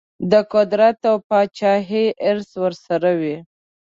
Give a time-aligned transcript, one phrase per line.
[0.31, 3.37] د قدرت او پاچهي حرص ورسره وي.